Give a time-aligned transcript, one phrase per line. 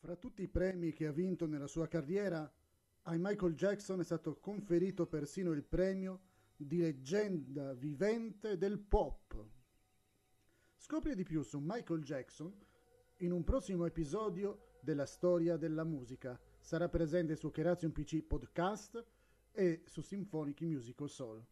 [0.00, 2.50] Fra tutti i premi che ha vinto nella sua carriera,
[3.02, 6.20] a Michael Jackson è stato conferito persino il premio
[6.56, 9.46] di leggenda vivente del pop.
[10.74, 12.50] Scopri di più su Michael Jackson
[13.16, 16.40] in un prossimo episodio della storia della musica.
[16.60, 19.04] Sarà presente su Keration PC Podcast
[19.52, 21.44] e su Symphonic Musical Soul.